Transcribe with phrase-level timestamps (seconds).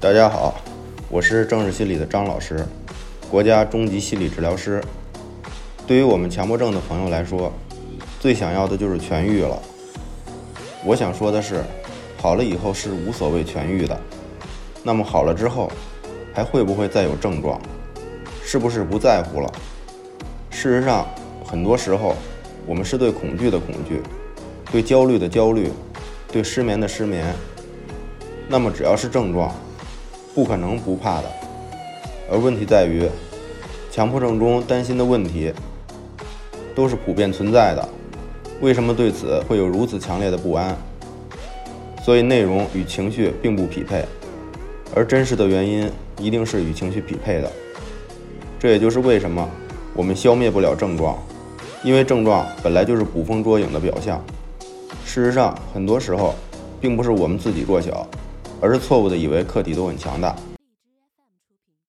[0.00, 0.54] 大家好，
[1.10, 2.64] 我是正视心理的张老师，
[3.30, 4.82] 国家中级心理治疗师。
[5.86, 7.52] 对于我们强迫症的朋友来说，
[8.18, 9.60] 最想要的就是痊愈了。
[10.86, 11.62] 我想说的是，
[12.16, 14.00] 好了以后是无所谓痊愈的。
[14.82, 15.70] 那么好了之后，
[16.32, 17.60] 还会不会再有症状？
[18.42, 19.52] 是不是不在乎了？
[20.48, 21.06] 事实上，
[21.44, 22.16] 很多时候，
[22.64, 24.00] 我们是对恐惧的恐惧，
[24.72, 25.68] 对焦虑的焦虑，
[26.32, 27.34] 对失眠的失眠。
[28.48, 29.54] 那么只要是症状，
[30.40, 31.30] 不可能不怕的。
[32.32, 33.06] 而问题在于，
[33.90, 35.52] 强迫症中担心的问题，
[36.74, 37.86] 都是普遍存在的。
[38.62, 40.74] 为什么对此会有如此强烈的不安？
[42.02, 44.02] 所以内容与情绪并不匹配，
[44.94, 47.52] 而真实的原因一定是与情绪匹配的。
[48.58, 49.46] 这也就是为什么
[49.92, 51.18] 我们消灭不了症状，
[51.84, 54.18] 因为症状本来就是捕风捉影的表象。
[55.04, 56.34] 事实上，很多时候
[56.80, 58.06] 并不是我们自己弱小，
[58.60, 60.36] 而是错误的以为客体都很强大。